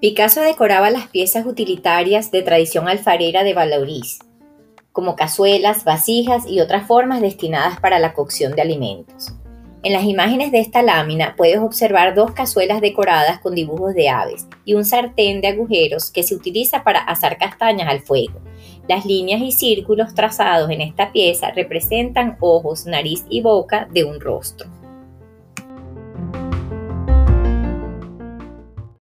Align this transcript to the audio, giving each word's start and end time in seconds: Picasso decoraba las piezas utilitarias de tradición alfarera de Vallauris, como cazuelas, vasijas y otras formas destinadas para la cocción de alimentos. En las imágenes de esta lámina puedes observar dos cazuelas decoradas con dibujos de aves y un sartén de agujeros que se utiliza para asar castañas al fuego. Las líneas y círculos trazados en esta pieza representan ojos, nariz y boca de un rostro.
Picasso 0.00 0.42
decoraba 0.42 0.90
las 0.90 1.08
piezas 1.08 1.44
utilitarias 1.44 2.30
de 2.30 2.42
tradición 2.42 2.86
alfarera 2.86 3.42
de 3.42 3.52
Vallauris, 3.52 4.20
como 4.92 5.16
cazuelas, 5.16 5.82
vasijas 5.82 6.44
y 6.46 6.60
otras 6.60 6.86
formas 6.86 7.20
destinadas 7.20 7.80
para 7.80 7.98
la 7.98 8.14
cocción 8.14 8.54
de 8.54 8.62
alimentos. 8.62 9.34
En 9.82 9.92
las 9.92 10.04
imágenes 10.04 10.52
de 10.52 10.60
esta 10.60 10.82
lámina 10.82 11.34
puedes 11.36 11.58
observar 11.58 12.14
dos 12.14 12.30
cazuelas 12.30 12.80
decoradas 12.80 13.40
con 13.40 13.56
dibujos 13.56 13.92
de 13.94 14.08
aves 14.08 14.46
y 14.64 14.74
un 14.74 14.84
sartén 14.84 15.40
de 15.40 15.48
agujeros 15.48 16.12
que 16.12 16.22
se 16.22 16.36
utiliza 16.36 16.84
para 16.84 17.00
asar 17.00 17.36
castañas 17.36 17.88
al 17.88 18.00
fuego. 18.00 18.40
Las 18.88 19.04
líneas 19.04 19.40
y 19.42 19.50
círculos 19.50 20.14
trazados 20.14 20.70
en 20.70 20.80
esta 20.80 21.10
pieza 21.10 21.50
representan 21.50 22.36
ojos, 22.38 22.86
nariz 22.86 23.24
y 23.28 23.40
boca 23.40 23.88
de 23.90 24.04
un 24.04 24.20
rostro. 24.20 24.68